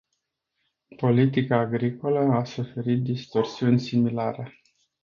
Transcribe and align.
Politica 0.97 1.57
agricolă 1.59 2.19
a 2.19 2.43
suferit 2.43 3.03
distorsiuni 3.03 3.79
similare. 3.79 4.61